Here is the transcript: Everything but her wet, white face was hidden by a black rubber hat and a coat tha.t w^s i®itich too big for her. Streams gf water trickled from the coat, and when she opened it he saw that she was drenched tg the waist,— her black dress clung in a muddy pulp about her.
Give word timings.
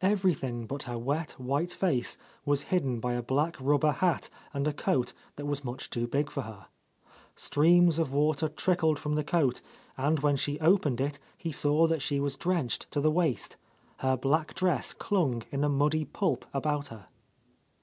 Everything 0.00 0.66
but 0.66 0.84
her 0.84 0.96
wet, 0.96 1.32
white 1.32 1.70
face 1.72 2.16
was 2.46 2.62
hidden 2.72 2.98
by 2.98 3.12
a 3.12 3.20
black 3.22 3.58
rubber 3.60 3.92
hat 3.92 4.30
and 4.54 4.66
a 4.66 4.72
coat 4.72 5.12
tha.t 5.36 5.46
w^s 5.46 5.60
i®itich 5.60 5.90
too 5.90 6.06
big 6.06 6.30
for 6.30 6.44
her. 6.44 6.68
Streams 7.36 7.98
gf 7.98 8.08
water 8.08 8.48
trickled 8.48 8.98
from 8.98 9.16
the 9.16 9.22
coat, 9.22 9.60
and 9.98 10.20
when 10.20 10.36
she 10.36 10.58
opened 10.60 10.98
it 11.02 11.18
he 11.36 11.52
saw 11.52 11.86
that 11.88 12.00
she 12.00 12.18
was 12.20 12.38
drenched 12.38 12.90
tg 12.90 13.02
the 13.02 13.10
waist,— 13.10 13.58
her 13.98 14.16
black 14.16 14.54
dress 14.54 14.94
clung 14.94 15.42
in 15.52 15.62
a 15.62 15.68
muddy 15.68 16.06
pulp 16.06 16.46
about 16.54 16.86
her. 16.86 17.08